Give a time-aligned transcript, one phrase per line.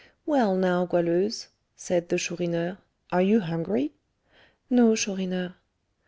[0.25, 2.79] "Well, now, Goualeuse," said the Chourineur,
[3.11, 3.93] "are you hungry?"
[4.67, 5.53] "No, Chourineur."